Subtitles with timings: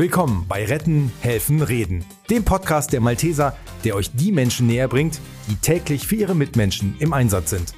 [0.00, 5.20] Willkommen bei Retten, Helfen, Reden, dem Podcast der Malteser, der euch die Menschen näher bringt,
[5.46, 7.74] die täglich für ihre Mitmenschen im Einsatz sind.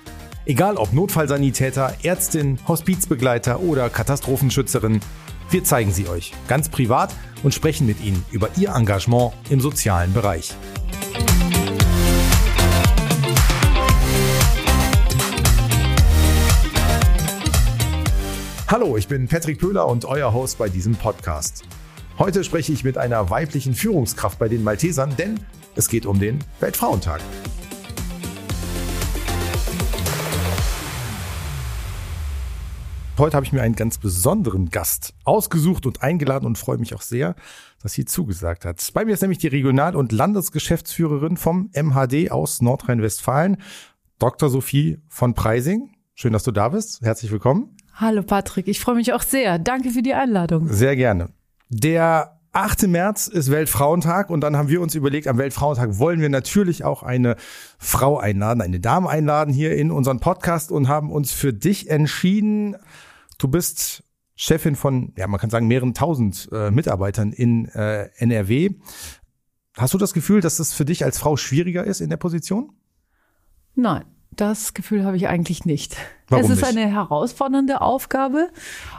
[0.46, 5.00] Egal ob Notfallsanitäter, Ärztin, Hospizbegleiter oder Katastrophenschützerin,
[5.50, 7.12] wir zeigen sie euch ganz privat
[7.42, 10.54] und sprechen mit ihnen über ihr Engagement im sozialen Bereich.
[18.68, 21.64] Hallo, ich bin Patrick Pöhler und euer Host bei diesem Podcast.
[22.18, 25.40] Heute spreche ich mit einer weiblichen Führungskraft bei den Maltesern, denn
[25.76, 27.22] es geht um den Weltfrauentag.
[33.18, 37.02] Heute habe ich mir einen ganz besonderen Gast ausgesucht und eingeladen und freue mich auch
[37.02, 37.34] sehr,
[37.82, 38.86] dass sie zugesagt hat.
[38.92, 43.56] Bei mir ist nämlich die Regional- und Landesgeschäftsführerin vom MHD aus Nordrhein-Westfalen,
[44.18, 44.50] Dr.
[44.50, 45.94] Sophie von Preising.
[46.14, 47.00] Schön, dass du da bist.
[47.00, 47.76] Herzlich willkommen.
[47.94, 49.58] Hallo Patrick, ich freue mich auch sehr.
[49.58, 50.68] Danke für die Einladung.
[50.68, 51.28] Sehr gerne.
[51.74, 52.86] Der 8.
[52.86, 57.02] März ist Weltfrauentag und dann haben wir uns überlegt, am Weltfrauentag wollen wir natürlich auch
[57.02, 57.36] eine
[57.78, 62.76] Frau einladen, eine Dame einladen hier in unseren Podcast und haben uns für dich entschieden.
[63.38, 68.74] Du bist Chefin von, ja, man kann sagen, mehreren tausend äh, Mitarbeitern in äh, NRW.
[69.74, 72.74] Hast du das Gefühl, dass es für dich als Frau schwieriger ist in der Position?
[73.74, 74.04] Nein.
[74.36, 75.96] Das Gefühl habe ich eigentlich nicht.
[76.28, 76.76] Warum es ist nicht?
[76.78, 78.48] eine herausfordernde Aufgabe,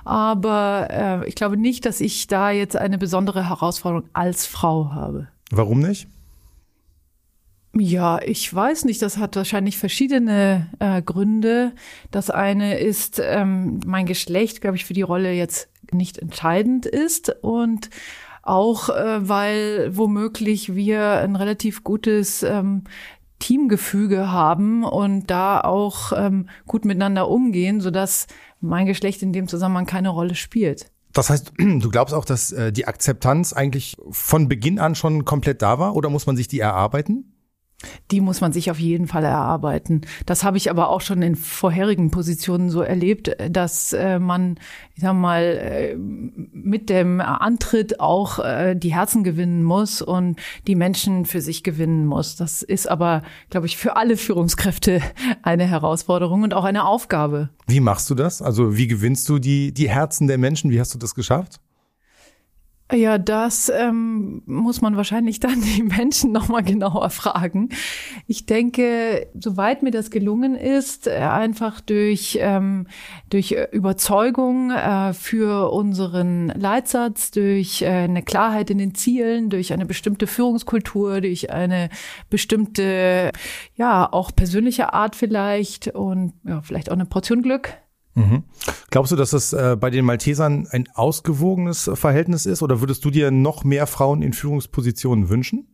[0.06, 5.28] aber äh, ich glaube nicht, dass ich da jetzt eine besondere Herausforderung als Frau habe.
[5.50, 6.08] Warum nicht?
[7.75, 9.02] Ja, ich weiß nicht.
[9.02, 11.73] Das hat wahrscheinlich verschiedene äh, Gründe.
[12.12, 17.36] Das eine ist, ähm, mein Geschlecht, glaube ich, für die Rolle jetzt nicht entscheidend ist
[17.42, 17.90] und
[18.44, 22.84] auch, äh, weil womöglich wir ein relativ gutes ähm,
[23.44, 28.27] Teamgefüge haben und da auch ähm, gut miteinander umgehen, sodass
[28.61, 30.89] mein Geschlecht in dem Zusammenhang keine Rolle spielt.
[31.11, 35.61] Das heißt, du glaubst auch, dass äh, die Akzeptanz eigentlich von Beginn an schon komplett
[35.61, 37.33] da war oder muss man sich die erarbeiten?
[38.11, 40.01] Die muss man sich auf jeden Fall erarbeiten.
[40.25, 44.57] Das habe ich aber auch schon in vorherigen Positionen so erlebt, dass äh, man,
[44.95, 50.75] ich sag mal, äh, mit dem Antritt auch äh, die Herzen gewinnen muss und die
[50.75, 52.35] Menschen für sich gewinnen muss.
[52.35, 55.01] Das ist aber, glaube ich, für alle Führungskräfte
[55.44, 57.50] eine Herausforderung und auch eine Aufgabe.
[57.67, 58.41] Wie machst du das?
[58.41, 60.71] Also wie gewinnst du die, die Herzen der Menschen?
[60.71, 61.59] Wie hast du das geschafft?
[62.91, 67.69] Ja, das ähm, muss man wahrscheinlich dann die Menschen nochmal genauer fragen.
[68.27, 72.88] Ich denke, soweit mir das gelungen ist, äh, einfach durch, ähm,
[73.29, 79.85] durch Überzeugung äh, für unseren Leitsatz, durch äh, eine Klarheit in den Zielen, durch eine
[79.85, 81.89] bestimmte Führungskultur, durch eine
[82.29, 83.31] bestimmte,
[83.75, 87.82] ja, auch persönliche Art vielleicht und ja, vielleicht auch eine Portion Glück.
[88.16, 88.44] Mhm.
[88.91, 93.09] Glaubst du, dass es äh, bei den Maltesern ein ausgewogenes Verhältnis ist oder würdest du
[93.09, 95.68] dir noch mehr Frauen in Führungspositionen wünschen?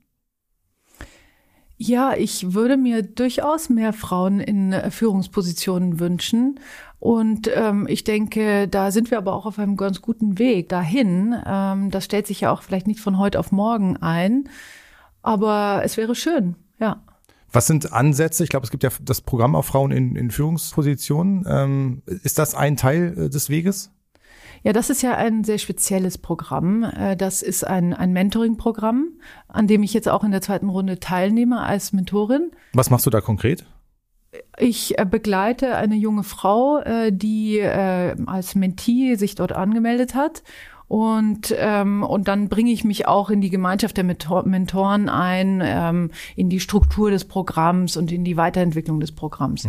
[1.81, 6.59] Ja, ich würde mir durchaus mehr Frauen in äh, Führungspositionen wünschen.
[6.99, 11.33] Und ähm, ich denke, da sind wir aber auch auf einem ganz guten Weg dahin.
[11.45, 14.49] Ähm, das stellt sich ja auch vielleicht nicht von heute auf morgen ein.
[15.21, 17.01] Aber es wäre schön, ja.
[17.51, 18.43] Was sind Ansätze?
[18.43, 21.45] Ich glaube, es gibt ja das Programm auf Frauen in, in Führungspositionen.
[21.47, 23.91] Ähm, ist das ein Teil äh, des Weges?
[24.61, 26.83] Ja, das ist ja ein sehr spezielles Programm.
[26.83, 30.99] Äh, Das ist ein, ein Mentoring-Programm, an dem ich jetzt auch in der zweiten Runde
[30.99, 32.51] teilnehme als Mentorin.
[32.73, 33.65] Was machst du da konkret?
[34.57, 40.43] Ich äh, begleite eine junge Frau, die als Mentee sich dort angemeldet hat.
[40.89, 45.61] Und, ähm, und dann bringe ich mich auch in die Gemeinschaft der Mentor Mentoren ein,
[45.63, 49.65] ähm, in die Struktur des Programms und in die Weiterentwicklung des Programms.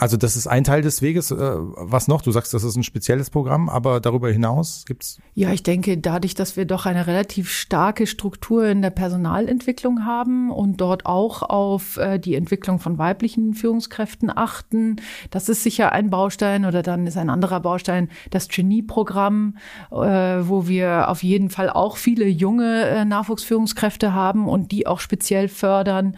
[0.00, 1.30] Also das ist ein Teil des Weges.
[1.30, 2.20] Äh, was noch?
[2.20, 6.34] Du sagst, das ist ein spezielles Programm, aber darüber hinaus gibt's Ja, ich denke, dadurch,
[6.34, 11.96] dass wir doch eine relativ starke Struktur in der Personalentwicklung haben und dort auch auf
[11.98, 14.96] äh, die Entwicklung von weiblichen Führungskräften achten,
[15.30, 19.58] das ist sicher ein Baustein oder dann ist ein anderer Baustein das Genie-Programm,
[19.92, 25.46] äh, wo wir auf jeden Fall auch viele junge Nachwuchsführungskräfte haben und die auch speziell
[25.46, 26.16] fördern.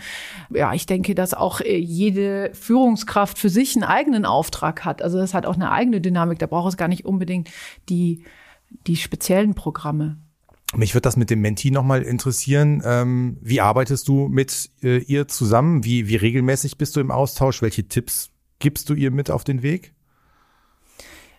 [0.48, 5.02] Ja, ich denke, dass auch jede Führungskraft für sich einen eigenen Auftrag hat.
[5.02, 6.38] Also das hat auch eine eigene Dynamik.
[6.38, 7.50] Da braucht es gar nicht unbedingt
[7.88, 8.24] die,
[8.86, 10.18] die speziellen Programme.
[10.74, 12.82] Mich würde das mit dem Mentee nochmal interessieren.
[12.84, 15.84] Ähm, wie arbeitest du mit äh, ihr zusammen?
[15.84, 17.62] Wie, wie regelmäßig bist du im Austausch?
[17.62, 19.94] Welche Tipps gibst du ihr mit auf den Weg?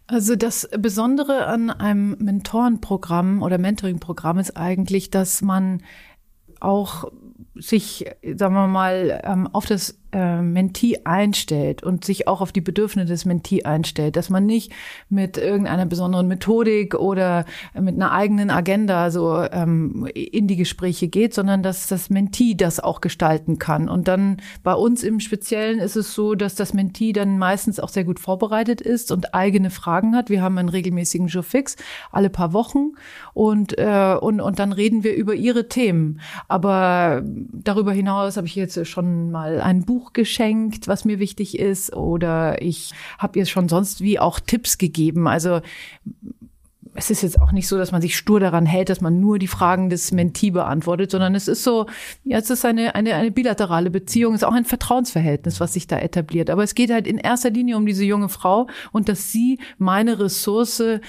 [0.07, 5.83] Also das Besondere an einem Mentorenprogramm oder Mentoring-Programm ist eigentlich, dass man
[6.61, 7.11] auch
[7.55, 8.05] sich,
[8.35, 13.07] sagen wir mal, ähm, auf das äh, Mentee einstellt und sich auch auf die Bedürfnisse
[13.07, 14.71] des Mentee einstellt, dass man nicht
[15.09, 21.33] mit irgendeiner besonderen Methodik oder mit einer eigenen Agenda so ähm, in die Gespräche geht,
[21.33, 23.89] sondern dass das Mentee das auch gestalten kann.
[23.89, 27.89] Und dann bei uns im Speziellen ist es so, dass das Mentee dann meistens auch
[27.89, 30.29] sehr gut vorbereitet ist und eigene Fragen hat.
[30.29, 31.75] Wir haben einen regelmäßigen Jour fix
[32.11, 32.93] alle paar Wochen
[33.33, 36.21] und, äh, und, und dann reden wir über ihre Themen.
[36.47, 41.95] Aber darüber hinaus habe ich jetzt schon mal ein Buch geschenkt, was mir wichtig ist,
[41.95, 45.27] oder ich habe ihr schon sonst wie auch Tipps gegeben.
[45.27, 45.61] Also
[46.97, 49.37] es ist jetzt auch nicht so, dass man sich stur daran hält, dass man nur
[49.37, 51.85] die Fragen des Mentee beantwortet, sondern es ist so,
[52.23, 55.85] ja, es ist eine, eine, eine bilaterale Beziehung, es ist auch ein Vertrauensverhältnis, was sich
[55.85, 56.49] da etabliert.
[56.49, 60.19] Aber es geht halt in erster Linie um diese junge Frau und dass sie meine
[60.19, 60.99] Ressource äh,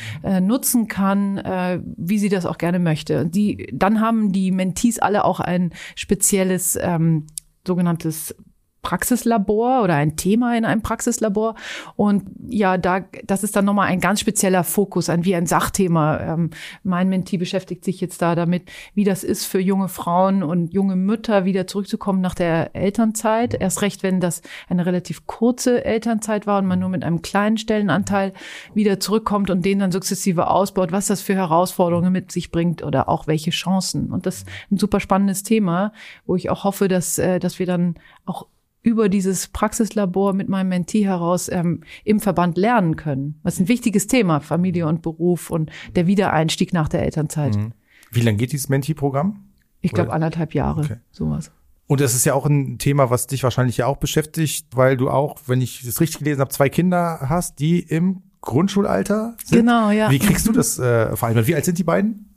[0.42, 3.24] nutzen kann, äh, wie sie das auch gerne möchte.
[3.24, 7.26] Die, dann haben die Mentees alle auch ein spezielles ähm,
[7.66, 8.34] sogenanntes
[8.82, 11.56] Praxislabor oder ein Thema in einem Praxislabor.
[11.96, 16.20] Und ja, da, das ist dann nochmal ein ganz spezieller Fokus, ein wie ein Sachthema.
[16.20, 16.50] Ähm,
[16.82, 20.96] mein Mentee beschäftigt sich jetzt da damit, wie das ist für junge Frauen und junge
[20.96, 23.54] Mütter wieder zurückzukommen nach der Elternzeit.
[23.54, 27.58] Erst recht, wenn das eine relativ kurze Elternzeit war und man nur mit einem kleinen
[27.58, 28.32] Stellenanteil
[28.74, 33.08] wieder zurückkommt und den dann sukzessive ausbaut, was das für Herausforderungen mit sich bringt oder
[33.08, 34.12] auch welche Chancen.
[34.12, 35.92] Und das ist ein super spannendes Thema,
[36.26, 38.46] wo ich auch hoffe, dass, äh, dass wir dann auch
[38.88, 43.38] über dieses Praxislabor mit meinem Mentee heraus ähm, im Verband lernen können.
[43.44, 47.54] Das ist ein wichtiges Thema, Familie und Beruf und der Wiedereinstieg nach der Elternzeit.
[47.54, 47.72] Mhm.
[48.10, 49.44] Wie lange geht dieses Mentee-Programm?
[49.82, 50.96] Ich glaube anderthalb Jahre, okay.
[51.10, 51.52] sowas.
[51.86, 55.10] Und das ist ja auch ein Thema, was dich wahrscheinlich ja auch beschäftigt, weil du
[55.10, 59.60] auch, wenn ich das richtig gelesen habe, zwei Kinder hast, die im Grundschulalter sind.
[59.60, 60.10] Genau, ja.
[60.10, 61.46] Wie kriegst du das äh, vereinbart?
[61.46, 62.27] Wie alt sind die beiden?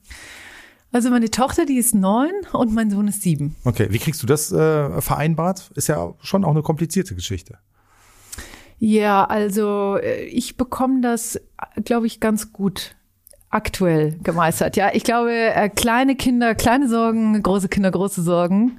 [0.92, 3.56] Also meine Tochter, die ist neun und mein Sohn ist sieben.
[3.64, 5.72] Okay, wie kriegst du das äh, vereinbart?
[5.76, 7.58] Ist ja schon auch eine komplizierte Geschichte.
[8.78, 11.40] Ja, also äh, ich bekomme das,
[11.86, 12.96] glaube ich, ganz gut
[13.50, 14.76] aktuell gemeistert.
[14.76, 18.78] Ja, ich glaube, äh, kleine Kinder, kleine Sorgen, große Kinder, große Sorgen.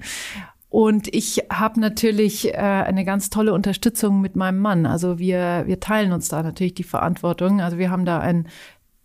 [0.69, 4.87] Und ich habe natürlich äh, eine ganz tolle Unterstützung mit meinem Mann.
[4.87, 7.61] Also wir, wir teilen uns da natürlich die Verantwortung.
[7.61, 8.49] Also wir haben da ein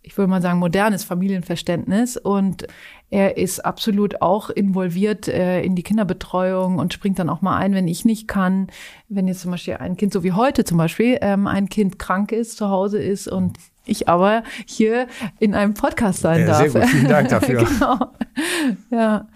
[0.08, 2.16] ich würde mal sagen, modernes Familienverständnis.
[2.16, 2.66] Und
[3.10, 7.74] er ist absolut auch involviert äh, in die Kinderbetreuung und springt dann auch mal ein,
[7.74, 8.68] wenn ich nicht kann.
[9.10, 12.32] Wenn jetzt zum Beispiel ein Kind, so wie heute zum Beispiel, ähm, ein Kind krank
[12.32, 15.08] ist, zu Hause ist und ich aber hier
[15.40, 16.70] in einem Podcast sein ja, darf.
[16.70, 17.64] Sehr gut, vielen Dank dafür.
[17.64, 18.12] genau.
[18.90, 19.26] Ja.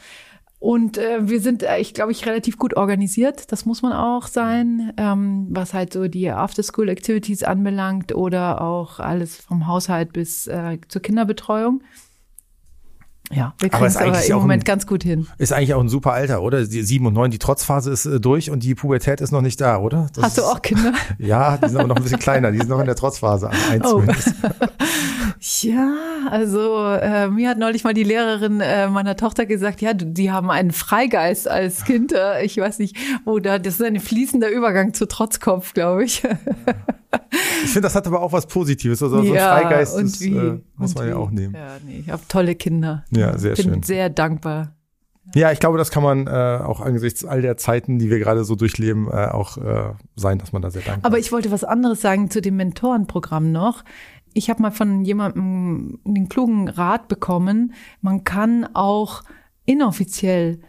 [0.62, 3.50] Und äh, wir sind, äh, ich glaube ich, relativ gut organisiert.
[3.50, 9.36] Das muss man auch sein, ähm, was halt so die After-School-Activities anbelangt oder auch alles
[9.38, 11.82] vom Haushalt bis äh, zur Kinderbetreuung.
[13.32, 15.26] Ja, wir kriegen es aber, aber im Moment ein, ganz gut hin.
[15.38, 16.64] Ist eigentlich auch ein super Alter, oder?
[16.64, 19.60] Die sieben und neun, die Trotzphase ist äh, durch und die Pubertät ist noch nicht
[19.60, 20.08] da, oder?
[20.14, 20.92] Das Hast du auch Kinder?
[21.18, 23.50] ja, die sind aber noch ein bisschen kleiner, die sind noch in der Trotzphase.
[23.70, 24.02] Also oh.
[25.62, 25.96] ja,
[26.30, 30.50] also äh, mir hat neulich mal die Lehrerin äh, meiner Tochter gesagt, ja, die haben
[30.50, 32.12] einen Freigeist als Kind.
[32.12, 36.22] Äh, ich weiß nicht, wo da, das ist ein fließender Übergang zu Trotzkopf, glaube ich.
[37.64, 39.02] Ich finde, das hat aber auch was Positives.
[39.02, 41.10] Also so ja, ein Freigeist und wie, äh, muss man wie.
[41.10, 41.54] ja auch nehmen.
[41.54, 43.04] Ja, nee, ich habe tolle Kinder.
[43.10, 43.82] Ja, sehr Bin schön.
[43.82, 44.76] sehr dankbar.
[45.34, 48.44] Ja, ich glaube, das kann man äh, auch angesichts all der Zeiten, die wir gerade
[48.44, 51.64] so durchleben, äh, auch äh, sein, dass man da sehr dankbar Aber ich wollte was
[51.64, 53.84] anderes sagen zu dem Mentorenprogramm noch.
[54.34, 59.22] Ich habe mal von jemandem den klugen Rat bekommen, man kann auch
[59.64, 60.60] inoffiziell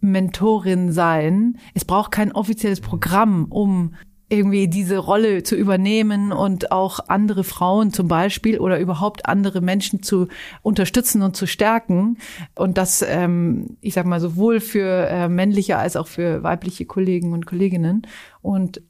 [0.00, 1.58] Mentorin sein.
[1.74, 3.94] Es braucht kein offizielles Programm, um
[4.30, 10.02] irgendwie diese Rolle zu übernehmen und auch andere Frauen zum Beispiel oder überhaupt andere Menschen
[10.02, 10.28] zu
[10.62, 12.16] unterstützen und zu stärken.
[12.54, 17.32] Und das, ähm, ich sag mal, sowohl für äh, männliche als auch für weibliche Kollegen
[17.32, 18.06] und Kolleginnen.
[18.40, 18.80] Und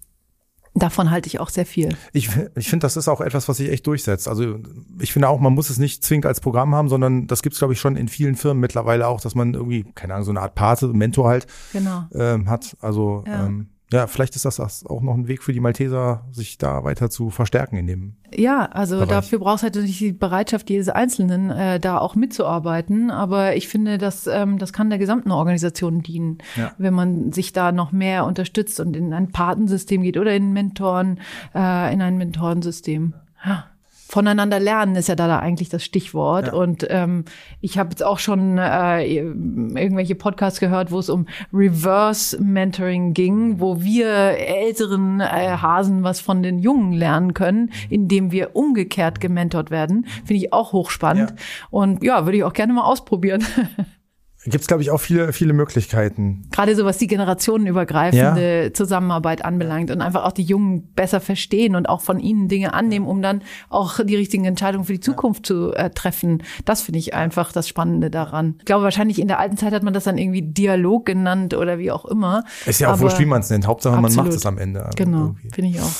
[0.76, 1.97] Davon halte ich auch sehr viel.
[2.12, 4.26] Ich, ich finde, das ist auch etwas, was sich echt durchsetzt.
[4.26, 4.59] Also
[4.99, 7.61] ich finde auch, man muss es nicht zwingend als Programm haben, sondern das gibt es,
[7.61, 10.40] glaube ich, schon in vielen Firmen mittlerweile auch, dass man irgendwie, keine Ahnung, so eine
[10.40, 12.07] Art Pate, Mentor halt genau.
[12.12, 12.76] ähm, hat.
[12.81, 13.47] Also ja.
[13.47, 17.10] ähm, ja, vielleicht ist das auch noch ein Weg für die Malteser, sich da weiter
[17.10, 18.16] zu verstärken in dem.
[18.34, 19.08] Ja, also Bereich.
[19.08, 23.12] dafür brauchst du halt natürlich die Bereitschaft jedes Einzelnen, äh, da auch mitzuarbeiten.
[23.12, 26.72] Aber ich finde, dass, ähm, das kann der gesamten Organisation dienen, ja.
[26.76, 31.20] wenn man sich da noch mehr unterstützt und in ein Patensystem geht oder in Mentoren,
[31.54, 33.14] äh, in ein Mentorensystem.
[33.46, 33.66] Ja
[34.14, 36.47] voneinander lernen ist ja da, da eigentlich das Stichwort.
[36.47, 36.52] Ja.
[36.52, 37.25] Und ähm,
[37.61, 43.59] ich habe jetzt auch schon äh, irgendwelche Podcasts gehört, wo es um Reverse Mentoring ging,
[43.59, 49.73] wo wir älteren äh, Hasen was von den Jungen lernen können, indem wir umgekehrt gementort
[49.73, 50.06] werden.
[50.25, 51.30] Finde ich auch hochspannend.
[51.30, 51.37] Ja.
[51.71, 53.44] Und ja, würde ich auch gerne mal ausprobieren.
[54.44, 56.42] Gibt es, glaube ich, auch viele, viele Möglichkeiten.
[56.50, 58.74] Gerade so was die generationenübergreifende ja.
[58.74, 63.06] Zusammenarbeit anbelangt und einfach auch die Jungen besser verstehen und auch von ihnen Dinge annehmen,
[63.06, 66.42] um dann auch die richtigen Entscheidungen für die Zukunft zu äh, treffen.
[66.66, 68.56] Das finde ich einfach das Spannende daran.
[68.58, 71.78] Ich glaube, wahrscheinlich in der alten Zeit hat man das dann irgendwie Dialog genannt oder
[71.78, 72.44] wie auch immer.
[72.66, 73.66] Ist ja auch wurscht, wie man es nennt.
[73.66, 74.16] Hauptsache, absolut.
[74.16, 74.90] man macht es am Ende.
[74.94, 75.90] Genau, finde ich auch.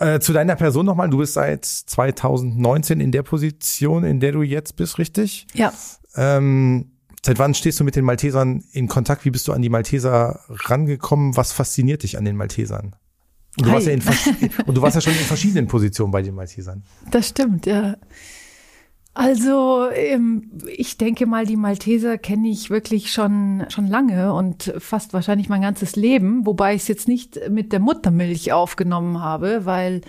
[0.00, 1.08] Äh, zu deiner Person nochmal.
[1.08, 5.46] Du bist seit 2019 in der Position, in der du jetzt bist, richtig?
[5.54, 5.72] Ja.
[6.16, 6.90] Ähm,
[7.24, 9.24] Seit wann stehst du mit den Maltesern in Kontakt?
[9.24, 11.38] Wie bist du an die Malteser rangekommen?
[11.38, 12.96] Was fasziniert dich an den Maltesern?
[13.56, 14.02] Und du, warst ja in,
[14.66, 16.82] und du warst ja schon in verschiedenen Positionen bei den Maltesern.
[17.10, 17.96] Das stimmt, ja.
[19.14, 25.14] Also ähm, ich denke mal, die Malteser kenne ich wirklich schon schon lange und fast
[25.14, 30.02] wahrscheinlich mein ganzes Leben, wobei ich es jetzt nicht mit der Muttermilch aufgenommen habe, weil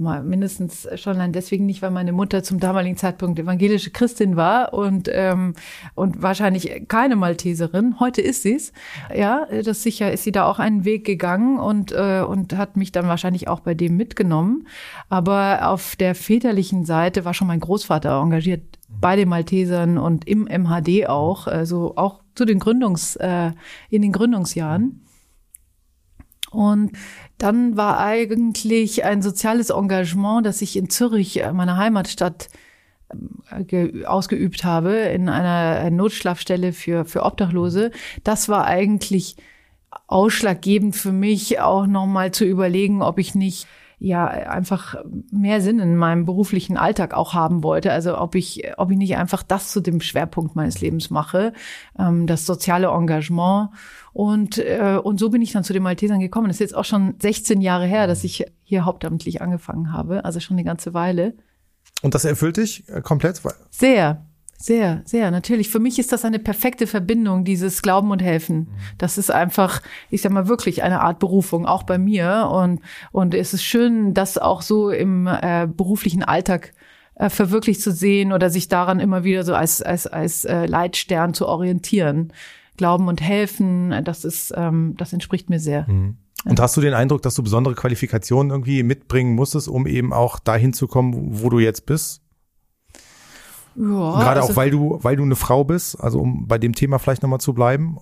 [0.00, 4.74] mal, mindestens schon allein deswegen nicht, weil meine Mutter zum damaligen Zeitpunkt evangelische Christin war
[4.74, 5.54] und, ähm,
[5.94, 8.00] und wahrscheinlich keine Malteserin.
[8.00, 8.72] Heute ist sie's.
[9.14, 12.92] Ja, das sicher ist sie da auch einen Weg gegangen und, äh, und hat mich
[12.92, 14.66] dann wahrscheinlich auch bei dem mitgenommen.
[15.08, 20.46] Aber auf der väterlichen Seite war schon mein Großvater engagiert bei den Maltesern und im
[20.46, 23.52] MHD auch, also auch zu den Gründungs, äh,
[23.88, 25.02] in den Gründungsjahren.
[26.50, 26.92] Und
[27.40, 32.48] dann war eigentlich ein soziales Engagement, das ich in Zürich, äh, meiner Heimatstadt,
[33.70, 37.92] äh, ausgeübt habe, in einer Notschlafstelle für, für Obdachlose.
[38.24, 39.36] Das war eigentlich
[40.06, 43.66] ausschlaggebend für mich, auch nochmal zu überlegen, ob ich nicht
[44.00, 44.96] ja einfach
[45.30, 47.92] mehr Sinn in meinem beruflichen Alltag auch haben wollte.
[47.92, 51.52] Also ob ich, ob ich nicht einfach das zu dem Schwerpunkt meines Lebens mache,
[51.98, 53.70] ähm, das soziale Engagement.
[54.12, 56.48] Und, äh, und so bin ich dann zu den Maltesern gekommen.
[56.48, 60.40] Das ist jetzt auch schon 16 Jahre her, dass ich hier hauptamtlich angefangen habe, also
[60.40, 61.34] schon eine ganze Weile.
[62.02, 63.42] Und das erfüllt dich äh, komplett?
[63.70, 64.24] Sehr.
[64.62, 65.70] Sehr, sehr, natürlich.
[65.70, 68.68] Für mich ist das eine perfekte Verbindung, dieses Glauben und Helfen.
[68.98, 72.50] Das ist einfach, ich sag mal, wirklich eine Art Berufung, auch bei mir.
[72.52, 76.74] Und, und es ist schön, das auch so im äh, beruflichen Alltag
[77.14, 81.32] äh, verwirklicht zu sehen oder sich daran immer wieder so als, als, als äh, Leitstern
[81.32, 82.30] zu orientieren.
[82.76, 85.86] Glauben und Helfen, das ist, ähm, das entspricht mir sehr.
[85.88, 86.18] Mhm.
[86.44, 90.38] Und hast du den Eindruck, dass du besondere Qualifikationen irgendwie mitbringen musstest, um eben auch
[90.38, 92.20] dahin zu kommen, wo du jetzt bist?
[93.76, 96.74] Ja, Gerade also, auch, weil du, weil du eine Frau bist, also um bei dem
[96.74, 97.98] Thema vielleicht nochmal zu bleiben.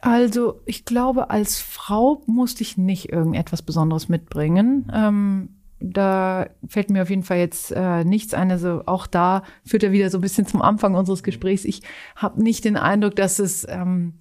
[0.00, 4.90] Also ich glaube, als Frau musste ich nicht irgendetwas Besonderes mitbringen.
[4.92, 8.50] Ähm, da fällt mir auf jeden Fall jetzt äh, nichts ein.
[8.50, 11.64] Also auch da führt er wieder so ein bisschen zum Anfang unseres Gesprächs.
[11.64, 11.82] Ich
[12.16, 14.14] habe nicht den Eindruck, dass es, ähm,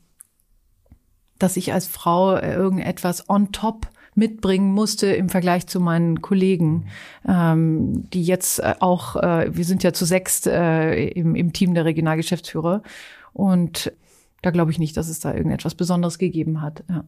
[1.40, 6.88] dass ich als Frau äh, irgendetwas on top mitbringen musste im Vergleich zu meinen Kollegen,
[7.28, 11.74] ähm, die jetzt äh, auch, äh, wir sind ja zu sechst äh, im, im Team
[11.74, 12.84] der Regionalgeschäftsführer
[13.34, 13.92] und
[14.42, 16.84] da glaube ich nicht, dass es da irgendetwas Besonderes gegeben hat.
[16.90, 17.04] Ja.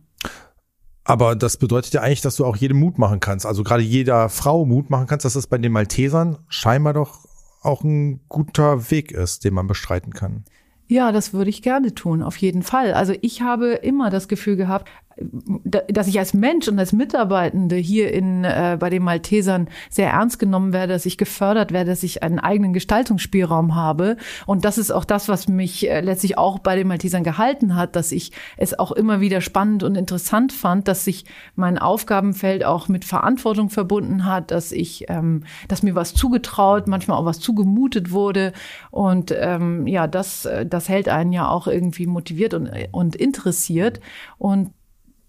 [1.04, 3.46] Aber das bedeutet ja eigentlich, dass du auch jedem Mut machen kannst.
[3.46, 7.26] Also gerade jeder Frau Mut machen kannst, dass das bei den Maltesern scheinbar doch
[7.62, 10.46] auch ein guter Weg ist, den man bestreiten kann.
[10.88, 12.94] Ja, das würde ich gerne tun, auf jeden Fall.
[12.94, 18.12] Also ich habe immer das Gefühl gehabt, dass ich als Mensch und als Mitarbeitende hier
[18.14, 22.24] in äh, bei den Maltesern sehr ernst genommen werde, dass ich gefördert werde, dass ich
[22.24, 24.18] einen eigenen Gestaltungsspielraum habe.
[24.46, 27.96] Und das ist auch das, was mich äh, letztlich auch bei den Maltesern gehalten hat,
[27.96, 32.88] dass ich es auch immer wieder spannend und interessant fand, dass sich mein Aufgabenfeld auch
[32.88, 38.12] mit Verantwortung verbunden hat, dass ich, ähm, dass mir was zugetraut, manchmal auch was zugemutet
[38.12, 38.54] wurde.
[38.92, 44.00] Und ähm, ja, das, äh, das hält einen ja auch irgendwie motiviert und und interessiert.
[44.38, 44.72] Und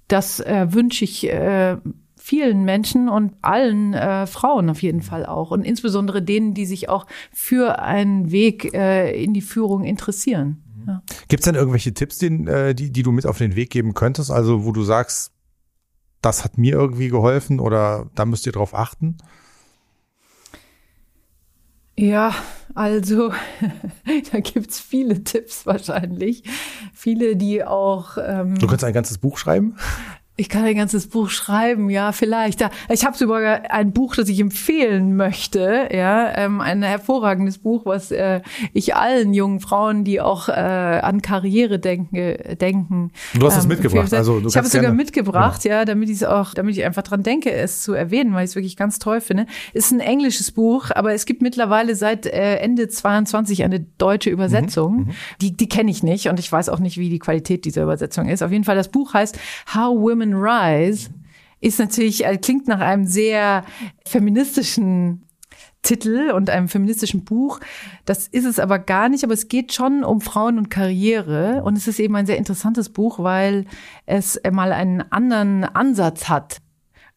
[0.08, 1.76] das äh, wünsche ich äh,
[2.24, 6.88] vielen Menschen und allen äh, Frauen auf jeden Fall auch und insbesondere denen, die sich
[6.88, 10.62] auch für einen Weg äh, in die Führung interessieren.
[10.76, 10.88] Mhm.
[10.88, 11.02] Ja.
[11.28, 13.92] Gibt es denn irgendwelche Tipps, die, äh, die, die du mit auf den Weg geben
[13.92, 14.30] könntest?
[14.30, 15.32] Also wo du sagst,
[16.22, 19.18] das hat mir irgendwie geholfen oder da müsst ihr drauf achten?
[21.96, 22.34] Ja,
[22.74, 23.32] also
[24.32, 26.42] da gibt's viele Tipps wahrscheinlich.
[26.92, 28.18] Viele, die auch.
[28.20, 29.76] Ähm, du könntest ein ganzes Buch schreiben?
[30.36, 32.66] Ich kann ein ganzes Buch schreiben, ja, vielleicht.
[32.88, 38.10] Ich habe sogar ein Buch, das ich empfehlen möchte, ja, ähm, ein hervorragendes Buch, was
[38.10, 38.40] äh,
[38.72, 43.12] ich allen jungen Frauen, die auch äh, an Karriere denken, denken.
[43.34, 46.16] Du hast ähm, es mitgebracht, also du Ich habe es sogar mitgebracht, ja, damit ich
[46.16, 48.98] es auch, damit ich einfach dran denke, es zu erwähnen, weil ich es wirklich ganz
[48.98, 49.46] toll finde.
[49.72, 54.96] Ist ein englisches Buch, aber es gibt mittlerweile seit äh, Ende 22 eine deutsche Übersetzung.
[54.96, 55.10] Mhm, mhm,
[55.40, 58.28] die die kenne ich nicht und ich weiß auch nicht, wie die Qualität dieser Übersetzung
[58.28, 58.42] ist.
[58.42, 59.38] Auf jeden Fall, das Buch heißt
[59.72, 61.10] How Women Women Rise
[61.60, 63.64] ist natürlich, äh, klingt nach einem sehr
[64.06, 65.26] feministischen
[65.82, 67.60] Titel und einem feministischen Buch.
[68.06, 71.62] Das ist es aber gar nicht, aber es geht schon um Frauen und Karriere.
[71.62, 73.66] Und es ist eben ein sehr interessantes Buch, weil
[74.06, 76.62] es mal einen anderen Ansatz hat.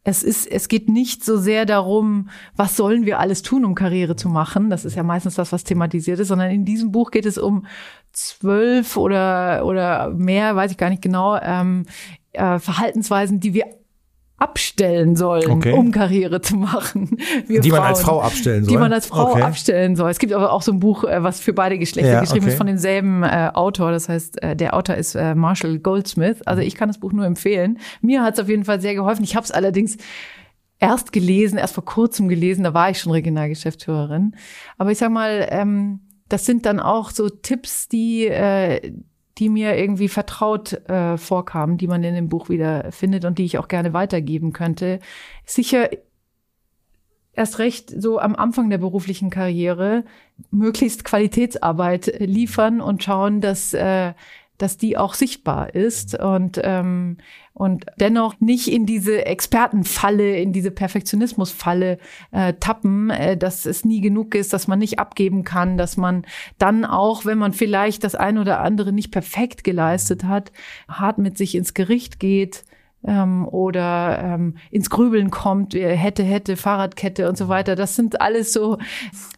[0.03, 4.15] Es ist, es geht nicht so sehr darum, was sollen wir alles tun, um Karriere
[4.15, 4.69] zu machen.
[4.69, 7.65] Das ist ja meistens das, was thematisiert ist, sondern in diesem Buch geht es um
[8.13, 11.85] zwölf oder, oder mehr, weiß ich gar nicht genau, ähm,
[12.33, 13.65] äh, Verhaltensweisen, die wir
[14.39, 15.73] abstellen sollen, okay.
[15.73, 17.17] um Karriere zu machen.
[17.47, 18.71] Wir die Frauen, man als Frau abstellen soll.
[18.71, 19.41] Die man als Frau okay.
[19.41, 20.11] abstellen soll.
[20.11, 22.51] Es gibt aber auch so ein Buch, äh, was für beide Geschlechter ja, geschrieben okay.
[22.51, 23.91] ist von demselben äh, Autor.
[23.91, 26.43] Das heißt, äh, der Autor ist äh, Marshall Goldsmith.
[26.45, 27.79] Also ich kann das Buch nur empfehlen.
[28.01, 29.23] Mir hat es auf jeden Fall sehr geholfen.
[29.23, 29.97] Ich habe es allerdings
[30.77, 32.63] erst gelesen, erst vor kurzem gelesen.
[32.63, 34.35] Da war ich schon Regionalgeschäftsführerin.
[34.77, 38.93] Aber ich sag mal, ähm, das sind dann auch so Tipps, die äh,
[39.37, 43.45] die mir irgendwie vertraut äh, vorkamen, die man in dem Buch wieder findet und die
[43.45, 44.99] ich auch gerne weitergeben könnte.
[45.45, 45.89] Sicher
[47.33, 50.03] erst recht so am Anfang der beruflichen Karriere
[50.49, 54.13] möglichst Qualitätsarbeit liefern und schauen, dass äh,
[54.57, 57.17] dass die auch sichtbar ist und ähm,
[57.57, 61.97] und dennoch nicht in diese Expertenfalle, in diese Perfektionismusfalle
[62.31, 66.23] äh, tappen, äh, dass es nie genug ist, dass man nicht abgeben kann, dass man
[66.59, 70.51] dann auch, wenn man vielleicht das eine oder andere nicht perfekt geleistet hat,
[70.87, 72.63] hart mit sich ins Gericht geht
[73.03, 77.75] ähm, oder ähm, ins Grübeln kommt, äh, hätte, hätte, Fahrradkette und so weiter.
[77.75, 78.77] Das sind alles so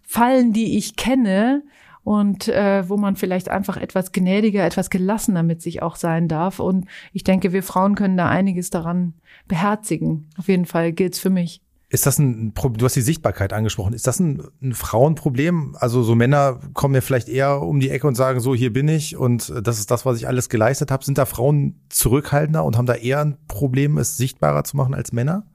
[0.03, 1.63] Fallen, die ich kenne
[2.03, 6.59] und äh, wo man vielleicht einfach etwas gnädiger, etwas gelassener mit sich auch sein darf.
[6.59, 9.13] Und ich denke, wir Frauen können da einiges daran
[9.47, 10.29] beherzigen.
[10.37, 11.61] Auf jeden Fall gilt's für mich.
[11.91, 12.77] Ist das ein Problem?
[12.77, 13.93] Du hast die Sichtbarkeit angesprochen.
[13.93, 15.75] Ist das ein, ein, Frauenproblem?
[15.79, 18.87] Also so Männer kommen ja vielleicht eher um die Ecke und sagen, so hier bin
[18.87, 21.03] ich und das ist das, was ich alles geleistet habe.
[21.03, 25.13] Sind da Frauen zurückhaltender und haben da eher ein Problem, es sichtbarer zu machen als
[25.13, 25.47] Männer?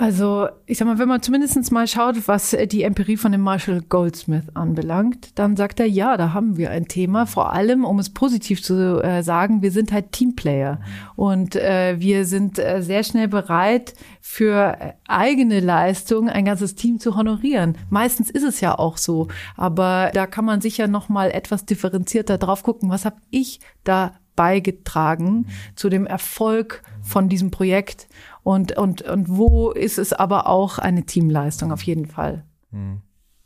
[0.00, 3.82] Also, ich sag mal, wenn man zumindest mal schaut, was die Empirie von dem Marshall
[3.82, 7.26] Goldsmith anbelangt, dann sagt er, ja, da haben wir ein Thema.
[7.26, 10.80] Vor allem, um es positiv zu äh, sagen, wir sind halt Teamplayer.
[11.16, 17.16] Und äh, wir sind äh, sehr schnell bereit, für eigene Leistung ein ganzes Team zu
[17.16, 17.76] honorieren.
[17.90, 19.26] Meistens ist es ja auch so.
[19.56, 22.88] Aber da kann man sicher noch mal etwas differenzierter drauf gucken.
[22.88, 28.06] Was habe ich da beigetragen zu dem Erfolg von diesem Projekt?
[28.44, 32.44] Und, und, und wo ist es aber auch eine Teamleistung auf jeden Fall.
[32.70, 33.02] Hm.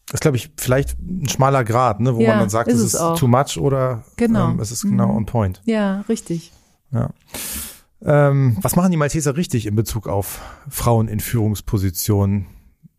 [0.07, 2.81] Das ist, glaube ich, vielleicht ein schmaler Grad, ne, wo ja, man dann sagt, ist
[2.81, 3.18] es ist auch.
[3.18, 4.50] too much oder genau.
[4.50, 5.16] Ähm, es ist genau mhm.
[5.16, 5.62] on point.
[5.64, 6.52] Ja, richtig.
[6.90, 7.11] Ja.
[8.05, 12.48] Ähm, was machen die Malteser richtig in Bezug auf Frauen in Führungspositionen?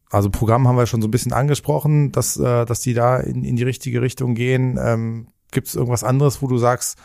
[0.09, 3.43] Also Programm haben wir schon so ein bisschen angesprochen, dass, äh, dass die da in,
[3.43, 4.79] in die richtige Richtung gehen.
[4.81, 6.97] Ähm, Gibt es irgendwas anderes, wo du sagst,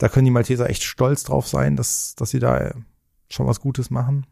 [0.00, 2.72] da können die Malteser echt stolz drauf sein, dass, dass sie da
[3.28, 4.26] schon was Gutes machen?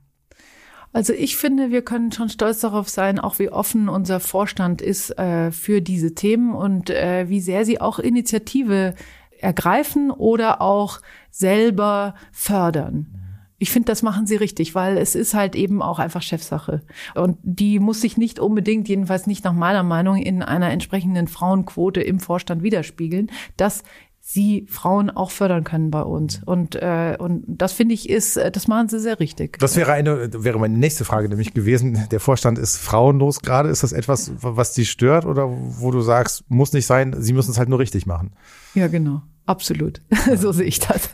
[0.95, 5.17] Also ich finde, wir können schon stolz darauf sein, auch wie offen unser Vorstand ist
[5.19, 8.95] äh, für diese Themen und äh, wie sehr sie auch Initiative
[9.39, 11.01] ergreifen oder auch
[11.31, 13.15] selber fördern.
[13.61, 16.83] Ich finde, das machen sie richtig, weil es ist halt eben auch einfach Chefsache.
[17.15, 22.01] Und die muss sich nicht unbedingt, jedenfalls nicht nach meiner Meinung, in einer entsprechenden Frauenquote
[22.01, 23.31] im Vorstand widerspiegeln.
[23.57, 23.83] Das
[24.31, 26.43] sie Frauen auch fördern können bei uns.
[26.45, 29.59] Und, äh, und das finde ich ist, äh, das machen sie sehr richtig.
[29.59, 32.07] Das wäre eine, wäre meine nächste Frage nämlich gewesen.
[32.11, 33.71] Der Vorstand ist frauenlos gerade.
[33.71, 37.53] Ist das etwas, was Sie stört oder wo du sagst, muss nicht sein, Sie müssen
[37.53, 38.33] es halt nur richtig machen?
[38.75, 39.23] Ja, genau.
[39.47, 40.03] Absolut.
[40.37, 41.09] so sehe ich das.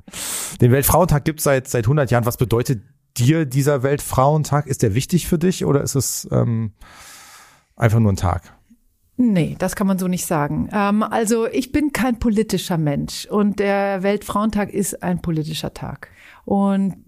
[0.60, 2.26] Den Weltfrauentag gibt es seit, seit 100 Jahren.
[2.26, 2.82] Was bedeutet
[3.16, 4.66] dir dieser Weltfrauentag?
[4.66, 6.72] Ist der wichtig für dich oder ist es ähm,
[7.76, 8.57] einfach nur ein Tag?
[9.20, 10.68] Nee, das kann man so nicht sagen.
[10.72, 16.10] Ähm, also ich bin kein politischer Mensch und der Weltfrauentag ist ein politischer Tag.
[16.44, 17.04] Und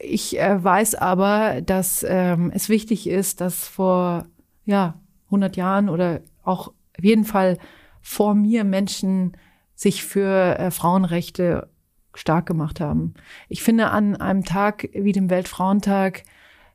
[0.00, 4.26] ich äh, weiß aber, dass ähm, es wichtig ist, dass vor
[4.64, 7.58] ja 100 Jahren oder auch auf jeden Fall
[8.02, 9.36] vor mir Menschen
[9.76, 11.68] sich für äh, Frauenrechte
[12.12, 13.14] stark gemacht haben.
[13.48, 16.24] Ich finde, an einem Tag wie dem Weltfrauentag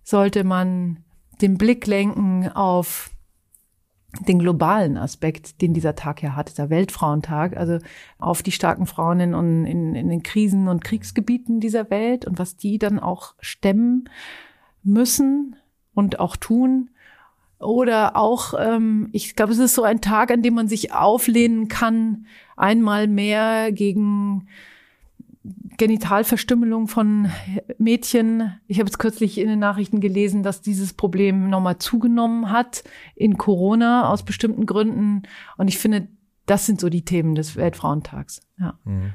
[0.01, 1.03] sollte man
[1.41, 3.10] den Blick lenken auf
[4.19, 7.77] den globalen Aspekt, den dieser Tag ja hat, dieser Weltfrauentag, also
[8.19, 12.57] auf die starken Frauen in, in, in den Krisen- und Kriegsgebieten dieser Welt und was
[12.57, 14.09] die dann auch stemmen
[14.83, 15.55] müssen
[15.93, 16.89] und auch tun.
[17.59, 21.67] Oder auch, ähm, ich glaube, es ist so ein Tag, an dem man sich auflehnen
[21.67, 22.25] kann,
[22.57, 24.47] einmal mehr gegen
[25.77, 27.29] Genitalverstümmelung von
[27.77, 28.59] Mädchen.
[28.67, 32.83] Ich habe jetzt kürzlich in den Nachrichten gelesen, dass dieses Problem nochmal zugenommen hat
[33.15, 35.23] in Corona aus bestimmten Gründen.
[35.57, 36.07] Und ich finde,
[36.45, 38.41] das sind so die Themen des Weltfrauentags.
[38.59, 38.79] Ja.
[38.83, 39.13] Mhm.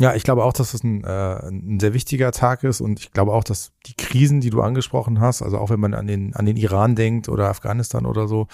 [0.00, 3.12] Ja, ich glaube auch, dass das ein, äh, ein sehr wichtiger Tag ist und ich
[3.12, 6.34] glaube auch, dass die Krisen, die du angesprochen hast, also auch wenn man an den,
[6.34, 8.48] an den Iran denkt oder Afghanistan oder so,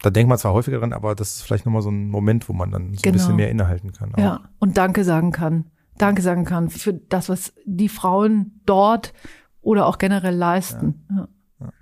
[0.00, 2.54] da denkt man zwar häufiger dran, aber das ist vielleicht nochmal so ein Moment, wo
[2.54, 3.08] man dann so genau.
[3.08, 4.14] ein bisschen mehr innehalten kann.
[4.14, 4.18] Auch.
[4.18, 5.66] Ja, und Danke sagen kann.
[5.98, 9.12] Danke sagen kann für das, was die Frauen dort
[9.60, 11.04] oder auch generell leisten.
[11.10, 11.28] Ja.
[11.60, 11.72] Ja.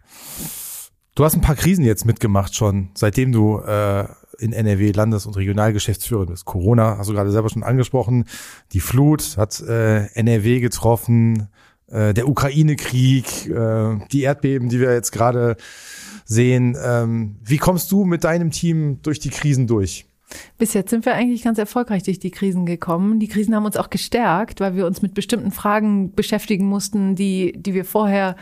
[1.14, 4.07] Du hast ein paar Krisen jetzt mitgemacht schon, seitdem du äh,
[4.38, 6.44] in NRW Landes- und Regionalgeschäftsführer bist.
[6.44, 8.25] Corona hast du gerade selber schon angesprochen.
[8.73, 11.49] Die Flut hat äh, NRW getroffen,
[11.88, 15.57] äh, der Ukraine-Krieg, äh, die Erdbeben, die wir jetzt gerade
[16.25, 16.77] sehen.
[16.83, 20.07] Ähm, wie kommst du mit deinem Team durch die Krisen durch?
[20.59, 23.19] Bis jetzt sind wir eigentlich ganz erfolgreich durch die Krisen gekommen.
[23.19, 27.53] Die Krisen haben uns auch gestärkt, weil wir uns mit bestimmten Fragen beschäftigen mussten, die,
[27.57, 28.37] die wir vorher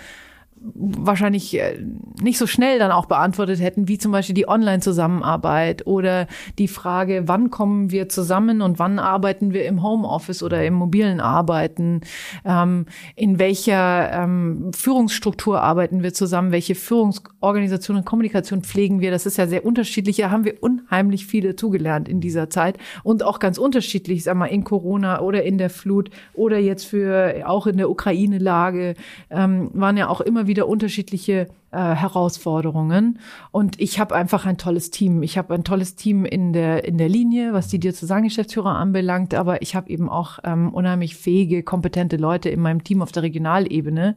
[0.60, 1.78] wahrscheinlich äh,
[2.20, 6.26] nicht so schnell dann auch beantwortet hätten, wie zum Beispiel die Online-Zusammenarbeit oder
[6.58, 11.20] die Frage, wann kommen wir zusammen und wann arbeiten wir im Homeoffice oder im mobilen
[11.20, 12.00] Arbeiten,
[12.44, 19.10] ähm, in welcher ähm, Führungsstruktur arbeiten wir zusammen, welche Führungsorganisation und Kommunikation pflegen wir.
[19.10, 20.16] Das ist ja sehr unterschiedlich.
[20.16, 24.46] Da haben wir unheimlich viele zugelernt in dieser Zeit und auch ganz unterschiedlich, sag mal,
[24.46, 28.94] in Corona oder in der Flut oder jetzt für auch in der Ukraine-Lage
[29.30, 33.20] ähm, waren ja auch immer wieder unterschiedliche äh, Herausforderungen.
[33.52, 35.22] Und ich habe einfach ein tolles Team.
[35.22, 39.62] Ich habe ein tolles Team in der, in der Linie, was die Diözesangeschäftsführer anbelangt, aber
[39.62, 44.16] ich habe eben auch ähm, unheimlich fähige, kompetente Leute in meinem Team auf der Regionalebene.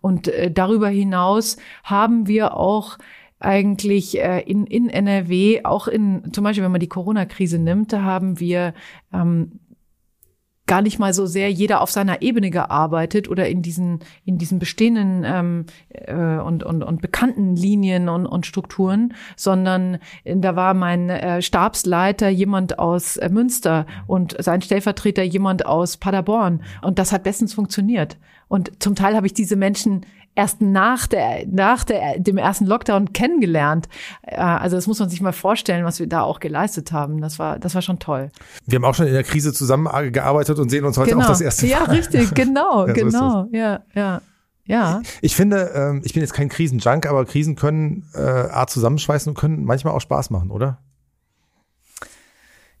[0.00, 2.98] Und äh, darüber hinaus haben wir auch
[3.38, 8.02] eigentlich äh, in, in NRW, auch in, zum Beispiel, wenn man die Corona-Krise nimmt, da
[8.02, 8.72] haben wir
[9.12, 9.60] ähm,
[10.66, 14.58] gar nicht mal so sehr jeder auf seiner Ebene gearbeitet oder in diesen in diesen
[14.58, 21.08] bestehenden ähm, äh, und, und und bekannten Linien und, und Strukturen, sondern da war mein
[21.10, 27.22] äh, Stabsleiter jemand aus äh, Münster und sein Stellvertreter jemand aus Paderborn und das hat
[27.22, 28.16] bestens funktioniert.
[28.48, 33.12] Und zum Teil habe ich diese Menschen erst nach der, nach der, dem ersten Lockdown
[33.12, 33.88] kennengelernt.
[34.22, 37.20] Äh, also das muss man sich mal vorstellen, was wir da auch geleistet haben.
[37.20, 38.30] Das war, das war schon toll.
[38.66, 41.24] Wir haben auch schon in der Krise zusammengearbeitet und sehen uns heute genau.
[41.24, 41.72] auch das erste Mal.
[41.72, 44.20] Ja, richtig, genau, ja, genau, so ja, ja.
[44.68, 45.00] Ja.
[45.20, 49.38] Ich finde, ähm, ich bin jetzt kein Krisenjunk, aber Krisen können äh, Art zusammenschweißen und
[49.38, 50.78] können manchmal auch Spaß machen, oder?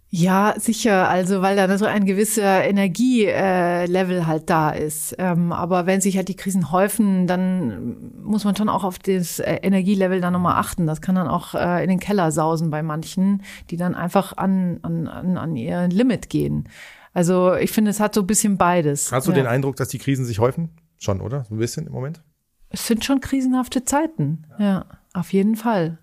[0.08, 1.08] Ja, sicher.
[1.08, 5.16] Also weil da so ein gewisser Energielevel äh, halt da ist.
[5.18, 9.40] Ähm, aber wenn sich halt die Krisen häufen, dann muss man schon auch auf das
[9.40, 10.86] äh, Energielevel dann nochmal achten.
[10.86, 14.78] Das kann dann auch äh, in den Keller sausen bei manchen, die dann einfach an,
[14.82, 16.68] an, an, an ihr Limit gehen.
[17.12, 19.10] Also ich finde, es hat so ein bisschen beides.
[19.10, 19.38] Hast du ja.
[19.38, 20.70] den Eindruck, dass die Krisen sich häufen?
[20.98, 21.44] Schon, oder?
[21.44, 22.22] So ein bisschen im Moment?
[22.68, 24.44] Es sind schon krisenhafte Zeiten.
[24.58, 25.98] ja, ja auf jeden Fall.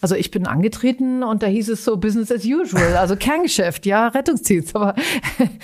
[0.00, 4.08] Also ich bin angetreten und da hieß es so Business as usual, also Kerngeschäft, ja,
[4.08, 4.74] Rettungsdienst.
[4.74, 4.94] Aber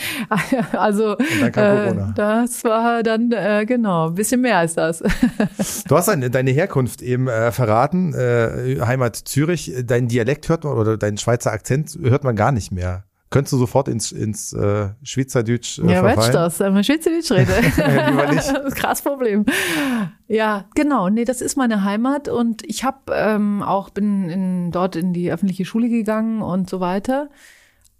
[0.72, 5.02] also äh, das war dann äh, genau ein bisschen mehr als das.
[5.88, 9.72] du hast deine, deine Herkunft eben äh, verraten, äh, Heimat Zürich.
[9.84, 13.04] Dein Dialekt hört man oder dein Schweizer Akzent hört man gar nicht mehr.
[13.30, 17.32] Könntest du sofort ins, ins äh, Schweizerdeutsch äh, Ja, weißt du das, wenn man Schweizerdeutsch
[17.32, 17.52] rede.
[18.10, 18.48] Lieber nicht.
[18.48, 19.44] das ist krass Problem.
[20.28, 21.08] Ja, genau.
[21.08, 25.30] Nee, das ist meine Heimat und ich habe ähm, auch bin in, dort in die
[25.30, 27.30] öffentliche Schule gegangen und so weiter.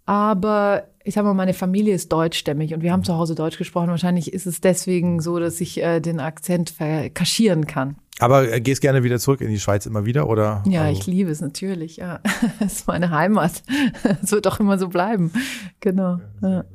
[0.05, 3.89] Aber ich sag mal, meine Familie ist deutschstämmig und wir haben zu Hause Deutsch gesprochen.
[3.89, 6.75] Wahrscheinlich ist es deswegen so, dass ich äh, den Akzent
[7.13, 7.97] kaschieren kann.
[8.19, 10.63] Aber äh, gehst gerne wieder zurück in die Schweiz immer wieder, oder?
[10.65, 10.99] Ja, also?
[10.99, 12.19] ich liebe es natürlich, ja.
[12.59, 13.63] Es ist meine Heimat.
[14.23, 15.31] Es wird auch immer so bleiben.
[15.79, 16.19] Genau.
[16.41, 16.65] Ja.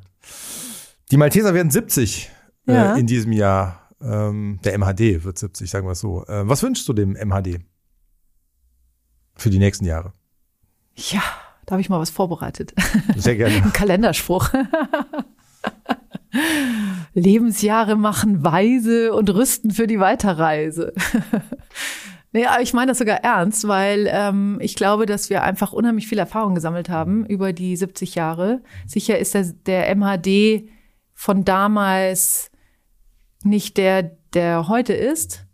[1.10, 2.30] Die Malteser werden 70
[2.66, 2.94] äh, ja.
[2.94, 3.81] äh, in diesem Jahr.
[4.02, 6.24] Ähm, der MHD wird 70, sagen wir es so.
[6.26, 7.60] Äh, was wünschst du dem MHD
[9.34, 10.12] für die nächsten Jahre?
[10.94, 11.22] Ja,
[11.66, 12.74] da habe ich mal was vorbereitet.
[13.16, 13.56] Sehr gerne.
[13.64, 14.50] Ein Kalenderspruch.
[17.14, 20.92] Lebensjahre machen weise und rüsten für die Weiterreise.
[22.34, 26.08] Nee, aber ich meine das sogar ernst, weil ähm, ich glaube, dass wir einfach unheimlich
[26.08, 28.62] viel Erfahrung gesammelt haben über die 70 Jahre.
[28.86, 30.66] Sicher ist der, der MHD
[31.12, 32.50] von damals
[33.44, 34.02] nicht der,
[34.34, 35.46] der heute ist.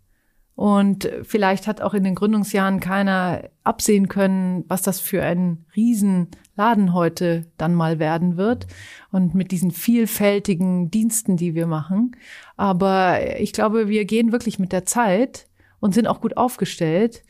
[0.55, 6.93] Und vielleicht hat auch in den Gründungsjahren keiner absehen können, was das für ein Riesenladen
[6.93, 8.67] heute dann mal werden wird.
[9.09, 12.17] Und mit diesen vielfältigen Diensten, die wir machen.
[12.57, 15.47] Aber ich glaube, wir gehen wirklich mit der Zeit
[15.79, 17.23] und sind auch gut aufgestellt.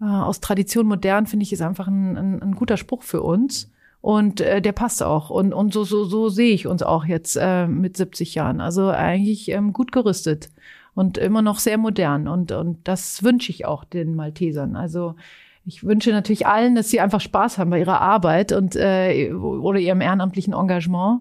[0.00, 3.72] Äh, aus Tradition modern finde ich ist einfach ein, ein, ein, guter Spruch für uns.
[4.00, 5.30] Und äh, der passt auch.
[5.30, 8.60] Und, und so, so, so sehe ich uns auch jetzt äh, mit 70 Jahren.
[8.60, 10.50] Also eigentlich ähm, gut gerüstet
[10.94, 12.28] und immer noch sehr modern.
[12.28, 14.76] Und, und das wünsche ich auch den Maltesern.
[14.76, 15.14] Also
[15.64, 19.78] ich wünsche natürlich allen, dass sie einfach Spaß haben bei ihrer Arbeit und äh, oder
[19.78, 21.20] ihrem ehrenamtlichen Engagement.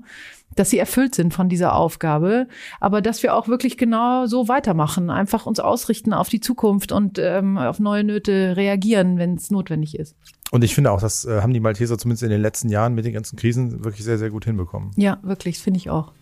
[0.56, 2.48] dass sie erfüllt sind von dieser Aufgabe,
[2.80, 7.20] aber dass wir auch wirklich genau so weitermachen, einfach uns ausrichten auf die Zukunft und
[7.20, 10.16] ähm, auf neue Nöte reagieren, wenn es notwendig ist.
[10.52, 13.06] Und ich finde auch, das äh, haben die Malteser zumindest in den letzten Jahren mit
[13.06, 14.92] den ganzen Krisen wirklich sehr, sehr gut hinbekommen.
[14.96, 16.14] Ja, wirklich, finde ich auch.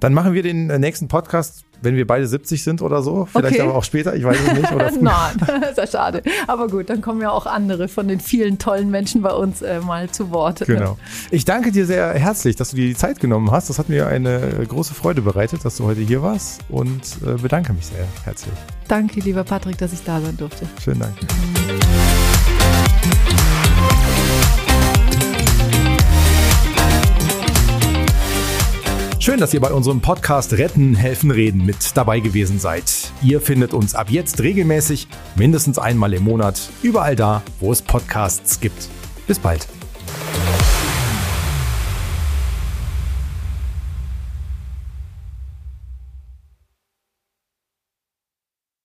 [0.00, 3.26] Dann machen wir den äh, nächsten Podcast, wenn wir beide 70 sind oder so.
[3.30, 3.62] Vielleicht okay.
[3.62, 4.72] aber auch später, ich weiß es nicht.
[4.72, 6.22] Oder Nein, ist ja schade.
[6.46, 9.80] Aber gut, dann kommen ja auch andere von den vielen tollen Menschen bei uns äh,
[9.80, 10.64] mal zu Wort.
[10.66, 10.98] Genau.
[11.30, 13.70] Ich danke dir sehr herzlich, dass du dir die Zeit genommen hast.
[13.70, 17.72] Das hat mir eine große Freude bereitet, dass du heute hier warst und äh, bedanke
[17.72, 18.54] mich sehr herzlich.
[18.88, 20.66] Danke, lieber Patrick, dass ich da sein durfte.
[20.82, 21.14] Schönen Dank.
[29.26, 33.10] Schön, dass ihr bei unserem Podcast Retten, Helfen, Reden mit dabei gewesen seid.
[33.24, 38.60] Ihr findet uns ab jetzt regelmäßig, mindestens einmal im Monat, überall da, wo es Podcasts
[38.60, 38.88] gibt.
[39.26, 39.66] Bis bald.